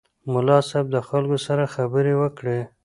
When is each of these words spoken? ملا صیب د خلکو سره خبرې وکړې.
ملا 0.33 0.57
صیب 0.69 0.85
د 0.95 0.97
خلکو 1.07 1.37
سره 1.47 1.71
خبرې 1.75 2.13
وکړې. 2.21 2.59